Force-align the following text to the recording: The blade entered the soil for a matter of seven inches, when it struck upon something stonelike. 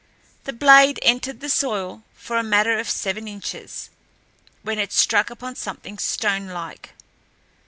The 0.45 0.51
blade 0.53 0.97
entered 1.03 1.41
the 1.41 1.47
soil 1.49 2.01
for 2.15 2.37
a 2.39 2.43
matter 2.43 2.79
of 2.79 2.89
seven 2.89 3.27
inches, 3.27 3.91
when 4.63 4.79
it 4.79 4.91
struck 4.91 5.29
upon 5.29 5.55
something 5.55 5.97
stonelike. 5.99 6.95